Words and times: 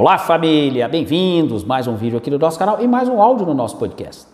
Olá 0.00 0.16
família, 0.16 0.88
bem-vindos 0.88 1.64
mais 1.64 1.88
um 1.88 1.96
vídeo 1.96 2.18
aqui 2.18 2.30
do 2.30 2.38
nosso 2.38 2.56
canal 2.56 2.80
e 2.80 2.86
mais 2.86 3.08
um 3.08 3.20
áudio 3.20 3.44
no 3.44 3.52
nosso 3.52 3.78
podcast. 3.78 4.28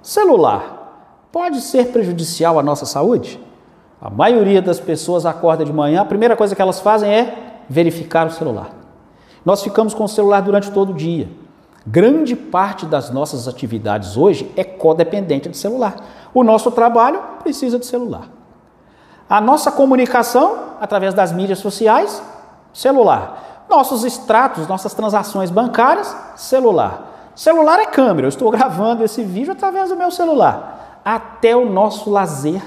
Celular 0.00 1.26
pode 1.32 1.60
ser 1.60 1.88
prejudicial 1.88 2.56
à 2.56 2.62
nossa 2.62 2.86
saúde? 2.86 3.40
A 4.00 4.08
maioria 4.08 4.62
das 4.62 4.78
pessoas 4.78 5.26
acorda 5.26 5.64
de 5.64 5.72
manhã, 5.72 6.02
a 6.02 6.04
primeira 6.04 6.36
coisa 6.36 6.54
que 6.54 6.62
elas 6.62 6.78
fazem 6.78 7.12
é 7.12 7.64
verificar 7.68 8.28
o 8.28 8.30
celular. 8.30 8.70
Nós 9.44 9.60
ficamos 9.60 9.92
com 9.92 10.04
o 10.04 10.08
celular 10.08 10.40
durante 10.40 10.70
todo 10.70 10.90
o 10.90 10.94
dia. 10.94 11.28
Grande 11.84 12.36
parte 12.36 12.86
das 12.86 13.10
nossas 13.10 13.48
atividades 13.48 14.16
hoje 14.16 14.48
é 14.56 14.62
codependente 14.62 15.48
de 15.48 15.56
celular. 15.56 15.96
O 16.32 16.44
nosso 16.44 16.70
trabalho 16.70 17.20
precisa 17.42 17.76
de 17.76 17.86
celular. 17.86 18.28
A 19.28 19.40
nossa 19.40 19.72
comunicação 19.72 20.76
através 20.80 21.12
das 21.12 21.32
mídias 21.32 21.58
sociais, 21.58 22.22
celular. 22.72 23.45
Nossos 23.68 24.04
extratos, 24.04 24.68
nossas 24.68 24.94
transações 24.94 25.50
bancárias, 25.50 26.14
celular. 26.36 27.32
Celular 27.34 27.78
é 27.80 27.86
câmera, 27.86 28.26
eu 28.26 28.30
estou 28.30 28.50
gravando 28.52 29.04
esse 29.04 29.22
vídeo 29.22 29.52
através 29.52 29.88
do 29.88 29.96
meu 29.96 30.10
celular. 30.10 31.00
Até 31.04 31.54
o 31.54 31.68
nosso 31.68 32.10
lazer 32.10 32.62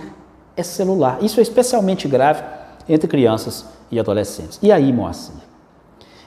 é 0.56 0.64
celular. 0.64 1.18
Isso 1.22 1.40
é 1.40 1.44
especialmente 1.44 2.08
grave 2.08 2.44
entre 2.88 3.08
crianças 3.08 3.66
e 3.92 4.00
adolescentes. 4.00 4.60
E 4.62 4.72
aí, 4.72 4.92
Moacir? 4.94 5.36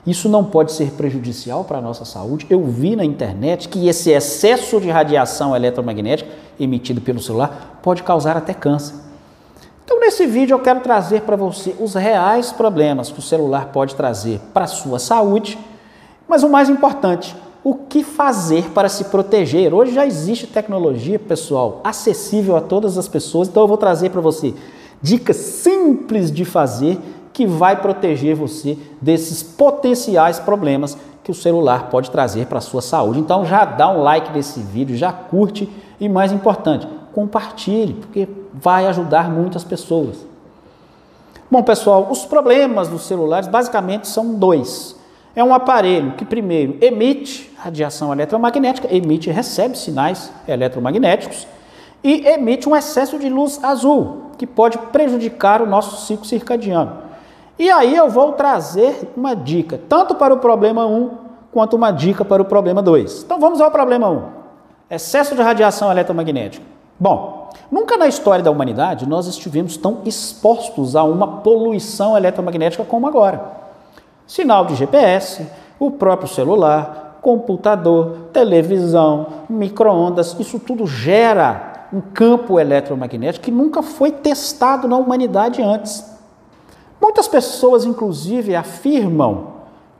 Isso 0.04 0.28
não 0.28 0.44
pode 0.44 0.72
ser 0.72 0.90
prejudicial 0.92 1.62
para 1.62 1.78
a 1.78 1.80
nossa 1.80 2.04
saúde? 2.04 2.46
Eu 2.50 2.64
vi 2.64 2.96
na 2.96 3.04
internet 3.04 3.68
que 3.68 3.88
esse 3.88 4.10
excesso 4.10 4.80
de 4.80 4.90
radiação 4.90 5.54
eletromagnética 5.54 6.28
emitido 6.58 7.00
pelo 7.00 7.20
celular 7.20 7.78
pode 7.82 8.02
causar 8.02 8.36
até 8.36 8.52
câncer. 8.52 8.96
Então, 9.84 10.00
nesse 10.00 10.26
vídeo, 10.26 10.54
eu 10.54 10.60
quero 10.60 10.80
trazer 10.80 11.22
para 11.22 11.36
você 11.36 11.74
os 11.80 11.94
reais 11.94 12.52
problemas 12.52 13.10
que 13.10 13.18
o 13.18 13.22
celular 13.22 13.66
pode 13.66 13.94
trazer 13.94 14.40
para 14.54 14.64
a 14.64 14.68
sua 14.68 14.98
saúde, 14.98 15.58
mas 16.28 16.42
o 16.42 16.48
mais 16.48 16.68
importante, 16.68 17.34
o 17.64 17.74
que 17.74 18.02
fazer 18.02 18.70
para 18.70 18.88
se 18.88 19.04
proteger. 19.04 19.74
Hoje 19.74 19.92
já 19.92 20.06
existe 20.06 20.46
tecnologia, 20.46 21.18
pessoal, 21.18 21.80
acessível 21.84 22.56
a 22.56 22.60
todas 22.60 22.96
as 22.96 23.08
pessoas, 23.08 23.48
então 23.48 23.62
eu 23.62 23.68
vou 23.68 23.76
trazer 23.76 24.10
para 24.10 24.20
você 24.20 24.54
dicas 25.00 25.36
simples 25.36 26.30
de 26.30 26.44
fazer 26.44 26.98
que 27.32 27.46
vai 27.46 27.80
proteger 27.80 28.36
você 28.36 28.78
desses 29.00 29.42
potenciais 29.42 30.38
problemas 30.38 30.96
que 31.24 31.30
o 31.30 31.34
celular 31.34 31.88
pode 31.88 32.10
trazer 32.10 32.46
para 32.46 32.58
a 32.58 32.62
sua 32.62 32.82
saúde. 32.82 33.20
Então 33.20 33.44
já 33.44 33.64
dá 33.64 33.88
um 33.88 34.02
like 34.02 34.32
nesse 34.32 34.60
vídeo, 34.60 34.96
já 34.96 35.12
curte 35.12 35.68
e 35.98 36.08
mais 36.08 36.32
importante, 36.32 36.86
compartilhe, 37.12 37.94
porque 37.94 38.28
vai 38.52 38.86
ajudar 38.86 39.30
muitas 39.30 39.64
pessoas. 39.64 40.24
Bom, 41.50 41.62
pessoal, 41.62 42.08
os 42.10 42.24
problemas 42.24 42.88
dos 42.88 43.02
celulares 43.02 43.46
basicamente 43.48 44.08
são 44.08 44.34
dois. 44.34 44.96
É 45.34 45.42
um 45.42 45.54
aparelho 45.54 46.12
que, 46.12 46.24
primeiro, 46.24 46.76
emite 46.80 47.50
radiação 47.56 48.12
eletromagnética, 48.12 48.88
emite 48.94 49.30
e 49.30 49.32
recebe 49.32 49.76
sinais 49.76 50.32
eletromagnéticos, 50.46 51.46
e 52.04 52.26
emite 52.26 52.68
um 52.68 52.76
excesso 52.76 53.18
de 53.18 53.28
luz 53.28 53.62
azul, 53.62 54.30
que 54.36 54.46
pode 54.46 54.76
prejudicar 54.76 55.62
o 55.62 55.66
nosso 55.66 56.06
ciclo 56.06 56.24
circadiano. 56.24 56.98
E 57.58 57.70
aí 57.70 57.94
eu 57.94 58.08
vou 58.08 58.32
trazer 58.32 59.12
uma 59.16 59.34
dica, 59.34 59.80
tanto 59.88 60.14
para 60.14 60.34
o 60.34 60.38
problema 60.38 60.86
1 60.86 61.10
quanto 61.52 61.76
uma 61.76 61.90
dica 61.90 62.24
para 62.24 62.42
o 62.42 62.44
problema 62.44 62.82
2. 62.82 63.22
Então 63.24 63.38
vamos 63.38 63.60
ao 63.60 63.70
problema 63.70 64.10
1. 64.10 64.22
Excesso 64.90 65.34
de 65.34 65.42
radiação 65.42 65.90
eletromagnética. 65.90 66.64
Bom, 66.98 67.31
nunca 67.70 67.96
na 67.96 68.06
história 68.06 68.44
da 68.44 68.50
humanidade 68.50 69.08
nós 69.08 69.26
estivemos 69.26 69.76
tão 69.76 69.98
expostos 70.04 70.96
a 70.96 71.04
uma 71.04 71.40
poluição 71.40 72.16
eletromagnética 72.16 72.84
como 72.84 73.06
agora. 73.06 73.42
Sinal 74.26 74.66
de 74.66 74.74
GPS, 74.74 75.46
o 75.78 75.90
próprio 75.90 76.28
celular, 76.28 77.18
computador, 77.20 78.28
televisão, 78.32 79.26
microondas, 79.48 80.36
isso 80.38 80.58
tudo 80.58 80.86
gera 80.86 81.88
um 81.92 82.00
campo 82.00 82.58
eletromagnético 82.58 83.44
que 83.44 83.50
nunca 83.50 83.82
foi 83.82 84.10
testado 84.10 84.88
na 84.88 84.96
humanidade 84.96 85.60
antes. 85.62 86.04
Muitas 87.00 87.28
pessoas, 87.28 87.84
inclusive, 87.84 88.54
afirmam 88.54 89.51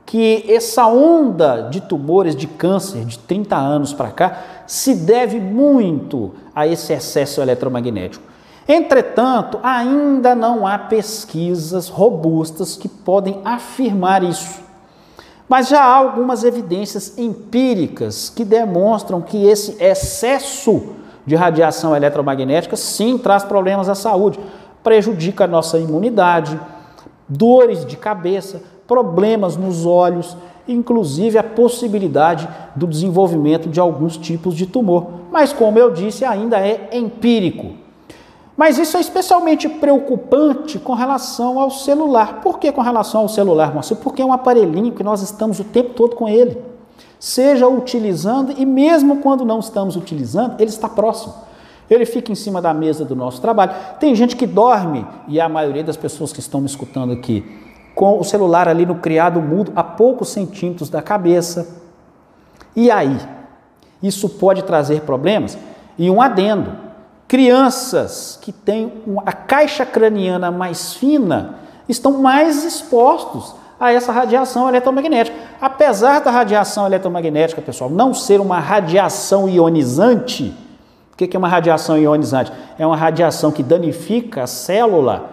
que 0.05 0.45
essa 0.47 0.85
onda 0.87 1.69
de 1.69 1.81
tumores 1.81 2.35
de 2.35 2.47
câncer 2.47 3.05
de 3.05 3.17
30 3.19 3.55
anos 3.55 3.93
para 3.93 4.11
cá 4.11 4.43
se 4.67 4.95
deve 4.95 5.39
muito 5.39 6.31
a 6.55 6.67
esse 6.67 6.93
excesso 6.93 7.41
eletromagnético. 7.41 8.23
Entretanto, 8.67 9.59
ainda 9.61 10.33
não 10.33 10.65
há 10.65 10.77
pesquisas 10.77 11.89
robustas 11.89 12.77
que 12.77 12.87
podem 12.87 13.41
afirmar 13.43 14.23
isso. 14.23 14.61
Mas 15.49 15.67
já 15.67 15.83
há 15.83 15.95
algumas 15.95 16.43
evidências 16.43 17.17
empíricas 17.17 18.29
que 18.29 18.45
demonstram 18.45 19.21
que 19.21 19.45
esse 19.45 19.75
excesso 19.83 20.95
de 21.25 21.35
radiação 21.35 21.95
eletromagnética 21.95 22.75
sim 22.75 23.17
traz 23.17 23.43
problemas 23.43 23.89
à 23.89 23.95
saúde, 23.95 24.39
prejudica 24.81 25.43
a 25.43 25.47
nossa 25.47 25.77
imunidade, 25.77 26.59
dores 27.27 27.85
de 27.85 27.97
cabeça, 27.97 28.61
problemas 28.87 29.55
nos 29.57 29.85
olhos, 29.85 30.35
inclusive 30.67 31.37
a 31.37 31.43
possibilidade 31.43 32.47
do 32.75 32.87
desenvolvimento 32.87 33.69
de 33.69 33.79
alguns 33.79 34.17
tipos 34.17 34.55
de 34.55 34.65
tumor. 34.65 35.07
Mas, 35.31 35.51
como 35.51 35.77
eu 35.79 35.91
disse, 35.91 36.23
ainda 36.25 36.57
é 36.59 36.89
empírico. 36.93 37.83
Mas 38.55 38.77
isso 38.77 38.97
é 38.97 38.99
especialmente 38.99 39.67
preocupante 39.67 40.77
com 40.77 40.93
relação 40.93 41.59
ao 41.59 41.71
celular. 41.71 42.41
Por 42.41 42.59
que 42.59 42.71
com 42.71 42.81
relação 42.81 43.21
ao 43.21 43.29
celular, 43.29 43.73
Márcio? 43.73 43.95
Porque 43.95 44.21
é 44.21 44.25
um 44.25 44.33
aparelhinho 44.33 44.91
que 44.91 45.03
nós 45.03 45.21
estamos 45.21 45.59
o 45.59 45.63
tempo 45.63 45.93
todo 45.93 46.15
com 46.15 46.29
ele. 46.29 46.57
Seja 47.19 47.67
utilizando 47.67 48.53
e 48.55 48.65
mesmo 48.65 49.17
quando 49.17 49.43
não 49.43 49.59
estamos 49.59 49.95
utilizando, 49.95 50.59
ele 50.59 50.69
está 50.69 50.87
próximo. 50.87 51.33
Ele 51.89 52.05
fica 52.05 52.31
em 52.31 52.35
cima 52.35 52.61
da 52.61 52.73
mesa 52.73 53.03
do 53.03 53.15
nosso 53.15 53.41
trabalho. 53.41 53.73
Tem 53.99 54.13
gente 54.13 54.35
que 54.35 54.45
dorme, 54.45 55.05
e 55.27 55.39
a 55.39 55.49
maioria 55.49 55.83
das 55.83 55.97
pessoas 55.97 56.31
que 56.31 56.39
estão 56.39 56.59
me 56.61 56.67
escutando 56.67 57.11
aqui, 57.11 57.43
com 57.95 58.19
o 58.19 58.23
celular 58.23 58.67
ali 58.67 58.85
no 58.85 58.95
criado 58.95 59.41
mudo, 59.41 59.71
a 59.75 59.83
poucos 59.83 60.29
centímetros 60.29 60.89
da 60.89 61.01
cabeça. 61.01 61.81
E 62.75 62.89
aí? 62.89 63.17
Isso 64.01 64.27
pode 64.27 64.63
trazer 64.63 65.01
problemas? 65.01 65.57
E 65.97 66.09
um 66.09 66.21
adendo: 66.21 66.71
crianças 67.27 68.37
que 68.41 68.51
têm 68.51 68.91
a 69.25 69.31
caixa 69.31 69.85
craniana 69.85 70.51
mais 70.51 70.93
fina 70.93 71.59
estão 71.87 72.21
mais 72.21 72.63
expostos 72.63 73.55
a 73.79 73.91
essa 73.91 74.11
radiação 74.11 74.69
eletromagnética. 74.69 75.35
Apesar 75.59 76.21
da 76.21 76.31
radiação 76.31 76.85
eletromagnética, 76.85 77.61
pessoal, 77.61 77.89
não 77.89 78.13
ser 78.13 78.39
uma 78.39 78.59
radiação 78.59 79.47
ionizante, 79.49 80.55
o 81.11 81.17
que 81.17 81.35
é 81.35 81.39
uma 81.39 81.47
radiação 81.47 81.97
ionizante? 81.97 82.51
É 82.77 82.87
uma 82.87 82.95
radiação 82.97 83.51
que 83.51 83.61
danifica 83.61 84.43
a 84.43 84.47
célula, 84.47 85.29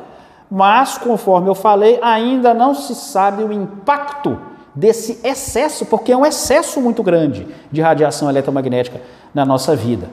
mas, 0.50 0.98
conforme 0.98 1.48
eu 1.48 1.54
falei, 1.54 2.00
ainda 2.02 2.52
não 2.52 2.74
se 2.74 2.94
sabe 2.94 3.44
o 3.44 3.52
impacto 3.52 4.36
desse 4.74 5.20
excesso, 5.22 5.86
porque 5.86 6.10
é 6.10 6.16
um 6.16 6.26
excesso 6.26 6.80
muito 6.80 7.02
grande 7.02 7.46
de 7.70 7.80
radiação 7.80 8.28
eletromagnética 8.28 9.00
na 9.32 9.44
nossa 9.44 9.76
vida. 9.76 10.08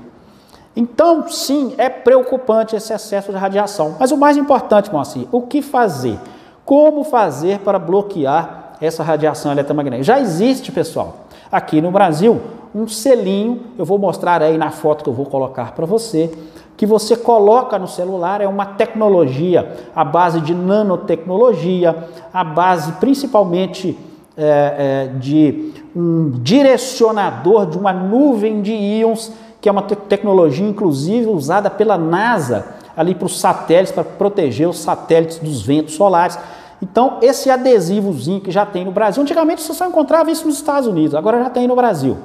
Então, 0.76 1.28
sim, 1.28 1.74
é 1.78 1.90
preocupante 1.90 2.76
esse 2.76 2.94
excesso 2.94 3.32
de 3.32 3.38
radiação. 3.38 3.96
Mas 4.00 4.12
o 4.12 4.18
mais 4.18 4.38
importante, 4.38 4.92
Moacir, 4.92 5.28
o 5.32 5.42
que 5.42 5.62
fazer? 5.62 6.20
Como 6.64 7.04
fazer 7.04 7.60
para 7.60 7.80
bloquear 7.80 8.74
essa 8.80 9.02
radiação 9.02 9.52
eletromagnética? 9.52 10.04
Já 10.04 10.20
existe, 10.20 10.72
pessoal, 10.72 11.26
aqui 11.52 11.82
no 11.82 11.90
Brasil, 11.90 12.40
um 12.78 12.88
selinho, 12.88 13.62
eu 13.78 13.84
vou 13.84 13.98
mostrar 13.98 14.42
aí 14.42 14.58
na 14.58 14.70
foto 14.70 15.04
que 15.04 15.10
eu 15.10 15.14
vou 15.14 15.26
colocar 15.26 15.72
para 15.72 15.86
você, 15.86 16.32
que 16.76 16.86
você 16.86 17.16
coloca 17.16 17.80
no 17.80 17.88
celular, 17.88 18.40
é 18.40 18.48
uma 18.48 18.66
tecnologia 18.66 19.76
à 19.96 20.06
base 20.06 20.40
de 20.42 20.54
nanotecnologia, 20.54 22.08
à 22.32 22.44
base 22.44 22.92
principalmente 22.94 23.98
é, 24.38 25.08
é, 25.10 25.18
de 25.18 25.74
um 25.96 26.30
direcionador 26.30 27.66
de 27.66 27.80
uma 27.80 27.92
nuvem 27.92 28.62
de 28.62 28.74
íons, 28.74 29.32
que 29.60 29.68
é 29.68 29.72
uma 29.72 29.82
te 29.82 29.96
tecnologia 29.96 30.68
inclusive 30.68 31.26
usada 31.28 31.72
pela 31.72 31.98
NASA 31.98 32.76
ali 32.96 33.16
para 33.16 33.26
os 33.26 33.40
satélites, 33.40 33.92
para 33.92 34.04
proteger 34.04 34.70
os 34.70 34.78
satélites 34.78 35.40
dos 35.40 35.64
ventos 35.64 35.96
solares. 35.96 36.38
Então, 36.80 37.18
esse 37.24 37.50
adesivozinho 37.50 38.40
que 38.40 38.52
já 38.52 38.68
tem 38.68 38.86
no 38.86 38.92
Brasil, 38.92 39.24
antigamente 39.24 39.64
você 39.64 39.74
só 39.74 39.88
encontrava 39.88 40.30
isso 40.30 40.46
nos 40.46 40.58
Estados 40.58 40.88
Unidos, 40.88 41.16
agora 41.16 41.44
já 41.44 41.50
tem 41.50 41.68
no 41.68 41.76
Brasil. 41.76 42.18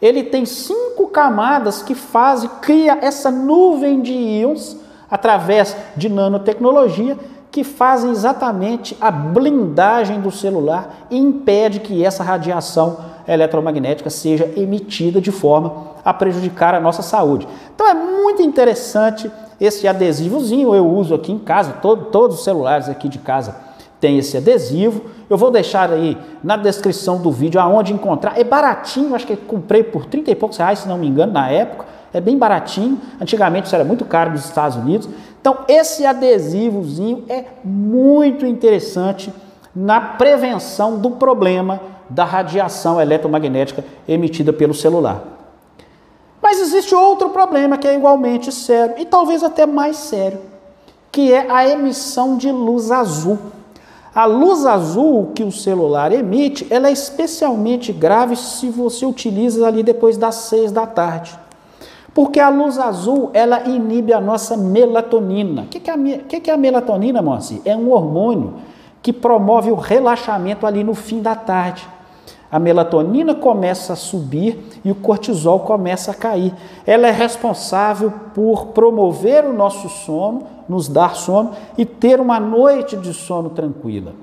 Ele 0.00 0.22
tem 0.22 0.44
cinco 0.44 1.08
camadas 1.08 1.82
que 1.82 1.94
fazem, 1.94 2.50
cria 2.60 2.98
essa 3.00 3.30
nuvem 3.30 4.00
de 4.00 4.12
íons 4.12 4.76
através 5.10 5.76
de 5.96 6.08
nanotecnologia 6.08 7.16
que 7.50 7.64
fazem 7.64 8.10
exatamente 8.10 8.96
a 9.00 9.10
blindagem 9.10 10.20
do 10.20 10.30
celular 10.30 11.06
e 11.10 11.16
impede 11.16 11.80
que 11.80 12.04
essa 12.04 12.22
radiação 12.22 12.98
eletromagnética 13.26 14.10
seja 14.10 14.52
emitida 14.56 15.20
de 15.20 15.32
forma 15.32 15.96
a 16.04 16.12
prejudicar 16.12 16.74
a 16.74 16.80
nossa 16.80 17.02
saúde. 17.02 17.48
Então 17.74 17.88
é 17.88 17.94
muito 17.94 18.42
interessante 18.42 19.30
esse 19.58 19.88
adesivozinho, 19.88 20.74
eu 20.74 20.86
uso 20.86 21.14
aqui 21.14 21.32
em 21.32 21.38
casa, 21.38 21.72
todo, 21.80 22.06
todos 22.06 22.38
os 22.38 22.44
celulares 22.44 22.90
aqui 22.90 23.08
de 23.08 23.18
casa 23.18 23.65
tem 24.00 24.18
esse 24.18 24.36
adesivo. 24.36 25.02
Eu 25.28 25.36
vou 25.36 25.50
deixar 25.50 25.90
aí 25.90 26.16
na 26.42 26.56
descrição 26.56 27.18
do 27.18 27.30
vídeo 27.30 27.60
aonde 27.60 27.92
encontrar. 27.92 28.38
É 28.38 28.44
baratinho, 28.44 29.14
acho 29.14 29.26
que 29.26 29.36
comprei 29.36 29.82
por 29.82 30.06
30 30.06 30.30
e 30.30 30.34
poucos 30.34 30.58
reais, 30.58 30.80
se 30.80 30.88
não 30.88 30.98
me 30.98 31.06
engano, 31.06 31.32
na 31.32 31.50
época. 31.50 31.86
É 32.12 32.20
bem 32.20 32.38
baratinho. 32.38 33.00
Antigamente 33.20 33.66
isso 33.66 33.74
era 33.74 33.84
muito 33.84 34.04
caro 34.04 34.30
nos 34.30 34.44
Estados 34.44 34.76
Unidos. 34.76 35.08
Então, 35.40 35.58
esse 35.68 36.04
adesivozinho 36.06 37.24
é 37.28 37.44
muito 37.62 38.46
interessante 38.46 39.32
na 39.74 40.00
prevenção 40.00 40.98
do 40.98 41.12
problema 41.12 41.80
da 42.08 42.24
radiação 42.24 43.00
eletromagnética 43.00 43.84
emitida 44.08 44.52
pelo 44.52 44.72
celular. 44.72 45.22
Mas 46.40 46.60
existe 46.60 46.94
outro 46.94 47.30
problema 47.30 47.76
que 47.76 47.86
é 47.88 47.94
igualmente 47.94 48.52
sério 48.52 48.94
e 48.98 49.04
talvez 49.04 49.42
até 49.42 49.66
mais 49.66 49.96
sério, 49.96 50.38
que 51.10 51.32
é 51.32 51.50
a 51.50 51.68
emissão 51.68 52.36
de 52.36 52.50
luz 52.50 52.90
azul. 52.90 53.38
A 54.16 54.24
luz 54.24 54.64
azul 54.64 55.32
que 55.34 55.42
o 55.42 55.52
celular 55.52 56.10
emite, 56.10 56.66
ela 56.70 56.88
é 56.88 56.90
especialmente 56.90 57.92
grave 57.92 58.34
se 58.34 58.70
você 58.70 59.04
utiliza 59.04 59.66
ali 59.66 59.82
depois 59.82 60.16
das 60.16 60.36
seis 60.36 60.72
da 60.72 60.86
tarde. 60.86 61.38
Porque 62.14 62.40
a 62.40 62.48
luz 62.48 62.78
azul, 62.78 63.28
ela 63.34 63.68
inibe 63.68 64.14
a 64.14 64.20
nossa 64.22 64.56
melatonina. 64.56 65.64
O 65.64 65.66
que, 65.66 65.90
é, 65.90 65.92
a, 65.92 65.98
que, 66.40 66.50
é 66.50 66.54
a 66.54 66.56
melatonina, 66.56 67.20
Moacir? 67.20 67.60
É 67.62 67.76
um 67.76 67.92
hormônio 67.92 68.54
que 69.02 69.12
promove 69.12 69.70
o 69.70 69.74
relaxamento 69.74 70.66
ali 70.66 70.82
no 70.82 70.94
fim 70.94 71.20
da 71.20 71.34
tarde. 71.34 71.86
A 72.50 72.58
melatonina 72.58 73.34
começa 73.34 73.92
a 73.92 73.96
subir 73.96 74.80
e 74.84 74.90
o 74.90 74.94
cortisol 74.94 75.60
começa 75.60 76.12
a 76.12 76.14
cair. 76.14 76.54
Ela 76.86 77.08
é 77.08 77.10
responsável 77.10 78.12
por 78.34 78.66
promover 78.66 79.44
o 79.44 79.52
nosso 79.52 79.88
sono, 79.88 80.44
nos 80.68 80.88
dar 80.88 81.16
sono 81.16 81.50
e 81.76 81.84
ter 81.84 82.20
uma 82.20 82.38
noite 82.38 82.96
de 82.96 83.12
sono 83.12 83.50
tranquila. 83.50 84.14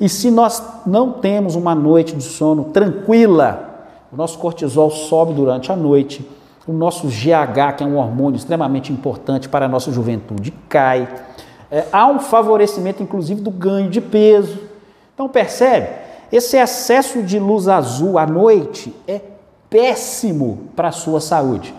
E 0.00 0.08
se 0.08 0.30
nós 0.30 0.62
não 0.86 1.12
temos 1.12 1.56
uma 1.56 1.74
noite 1.74 2.14
de 2.14 2.22
sono 2.22 2.64
tranquila, 2.64 3.88
o 4.12 4.16
nosso 4.16 4.38
cortisol 4.38 4.90
sobe 4.90 5.34
durante 5.34 5.72
a 5.72 5.76
noite, 5.76 6.28
o 6.66 6.72
nosso 6.72 7.08
GH, 7.08 7.76
que 7.76 7.84
é 7.84 7.86
um 7.86 7.96
hormônio 7.96 8.36
extremamente 8.36 8.92
importante 8.92 9.48
para 9.48 9.66
a 9.66 9.68
nossa 9.68 9.90
juventude, 9.90 10.52
cai. 10.68 11.08
É, 11.70 11.84
há 11.92 12.06
um 12.06 12.20
favorecimento, 12.20 13.02
inclusive, 13.02 13.40
do 13.40 13.50
ganho 13.50 13.90
de 13.90 14.00
peso. 14.00 14.58
Então, 15.12 15.28
percebe? 15.28 16.03
Esse 16.34 16.56
excesso 16.56 17.22
de 17.22 17.38
luz 17.38 17.68
azul 17.68 18.18
à 18.18 18.26
noite 18.26 18.92
é 19.06 19.20
péssimo 19.70 20.64
para 20.74 20.88
a 20.88 20.90
sua 20.90 21.20
saúde. 21.20 21.72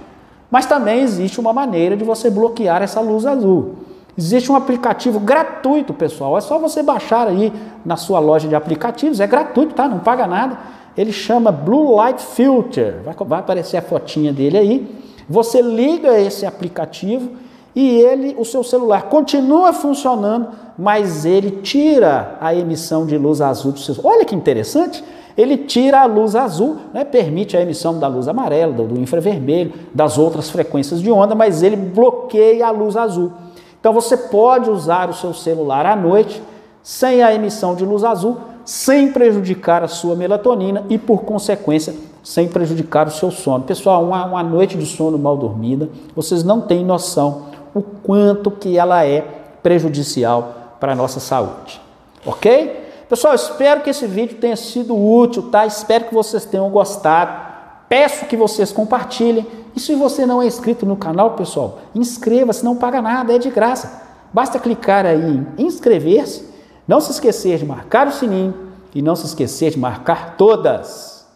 Mas 0.49 0.65
também 0.65 1.01
existe 1.01 1.41
uma 1.41 1.51
maneira 1.51 1.97
de 1.97 2.05
você 2.05 2.29
bloquear 2.29 2.81
essa 2.81 3.01
luz 3.01 3.25
azul. 3.25 3.75
Existe 4.17 4.49
um 4.49 4.55
aplicativo 4.55 5.19
gratuito, 5.19 5.93
pessoal. 5.93 6.37
É 6.37 6.41
só 6.41 6.57
você 6.57 6.81
baixar 6.81 7.27
aí 7.27 7.51
na 7.83 7.97
sua 7.97 8.19
loja 8.19 8.47
de 8.47 8.55
aplicativos. 8.55 9.19
É 9.19 9.27
gratuito, 9.27 9.75
tá? 9.75 9.89
Não 9.89 9.99
paga 9.99 10.25
nada. 10.25 10.57
Ele 10.97 11.11
chama 11.11 11.51
Blue 11.51 11.93
Light 11.93 12.21
Filter. 12.21 13.01
Vai, 13.03 13.13
vai 13.13 13.39
aparecer 13.39 13.75
a 13.75 13.81
fotinha 13.81 14.31
dele 14.31 14.57
aí. 14.57 15.01
Você 15.27 15.61
liga 15.61 16.17
esse 16.17 16.45
aplicativo 16.45 17.29
e 17.75 17.89
ele, 17.99 18.35
o 18.39 18.45
seu 18.45 18.63
celular 18.63 19.03
continua 19.03 19.73
funcionando, 19.73 20.47
mas 20.77 21.25
ele 21.25 21.59
tira 21.61 22.37
a 22.39 22.55
emissão 22.55 23.05
de 23.05 23.17
luz 23.17 23.41
azul 23.41 23.73
do 23.73 23.79
seu. 23.79 23.95
Olha 24.03 24.23
que 24.23 24.33
interessante! 24.33 25.03
Ele 25.37 25.57
tira 25.57 26.01
a 26.01 26.05
luz 26.05 26.33
azul, 26.33 26.77
né, 26.93 27.03
permite 27.03 27.57
a 27.57 27.61
emissão 27.61 27.99
da 27.99 28.07
luz 28.07 28.29
amarela, 28.29 28.71
do, 28.71 28.97
infravermelho, 28.97 29.73
das 29.93 30.17
outras 30.17 30.49
frequências 30.49 31.01
de 31.01 31.11
onda, 31.11 31.35
mas 31.35 31.61
ele 31.61 31.75
bloqueia 31.75 32.67
a 32.67 32.71
luz 32.71 32.95
azul. 32.95 33.33
Então 33.77 33.91
você 33.91 34.15
pode 34.15 34.69
usar 34.69 35.09
o 35.09 35.13
seu 35.13 35.33
celular 35.33 35.85
à 35.85 35.93
noite 35.93 36.41
sem 36.81 37.21
a 37.21 37.33
emissão 37.33 37.75
de 37.75 37.83
luz 37.83 38.05
azul, 38.05 38.37
sem 38.63 39.11
prejudicar 39.11 39.83
a 39.83 39.87
sua 39.87 40.15
melatonina 40.15 40.85
e, 40.89 40.97
por 40.97 41.23
consequência, 41.23 41.93
sem 42.23 42.47
prejudicar 42.47 43.07
o 43.07 43.11
seu 43.11 43.29
sono. 43.29 43.65
Pessoal, 43.65 44.03
uma, 44.03 44.25
uma 44.25 44.43
noite 44.43 44.77
de 44.77 44.85
sono 44.85 45.17
mal 45.17 45.35
dormida, 45.35 45.89
vocês 46.15 46.43
não 46.43 46.61
têm 46.61 46.85
noção 46.85 47.54
o 47.75 47.81
quanto 47.83 48.49
que 48.49 48.77
ela 48.77 49.05
é 49.05 49.21
prejudicial 49.61 50.77
para 50.79 50.93
a 50.93 50.95
nossa 50.95 51.19
saúde. 51.19 51.81
Ok? 52.25 52.83
Pessoal, 53.09 53.35
espero 53.35 53.81
que 53.81 53.89
esse 53.89 54.07
vídeo 54.07 54.37
tenha 54.37 54.55
sido 54.55 54.95
útil, 54.95 55.51
tá? 55.51 55.65
Espero 55.65 56.05
que 56.05 56.13
vocês 56.13 56.45
tenham 56.45 56.69
gostado. 56.69 57.53
Peço 57.89 58.25
que 58.25 58.37
vocês 58.37 58.71
compartilhem. 58.71 59.45
E 59.75 59.79
se 59.79 59.93
você 59.93 60.25
não 60.25 60.41
é 60.41 60.47
inscrito 60.47 60.85
no 60.85 60.95
canal, 60.95 61.31
pessoal, 61.31 61.79
inscreva-se, 61.93 62.63
não 62.63 62.77
paga 62.77 63.01
nada, 63.01 63.35
é 63.35 63.37
de 63.37 63.49
graça. 63.49 64.03
Basta 64.33 64.57
clicar 64.57 65.05
aí 65.05 65.45
em 65.57 65.65
inscrever-se, 65.65 66.49
não 66.87 67.01
se 67.01 67.11
esquecer 67.11 67.57
de 67.57 67.65
marcar 67.65 68.07
o 68.07 68.11
sininho 68.11 68.53
e 68.93 69.01
não 69.01 69.15
se 69.15 69.25
esquecer 69.25 69.71
de 69.71 69.79
marcar 69.79 70.35
todas. 70.37 71.27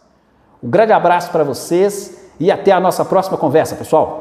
Um 0.62 0.70
grande 0.70 0.92
abraço 0.92 1.30
para 1.30 1.44
vocês 1.44 2.30
e 2.40 2.50
até 2.50 2.72
a 2.72 2.80
nossa 2.80 3.04
próxima 3.04 3.36
conversa, 3.36 3.76
pessoal. 3.76 4.19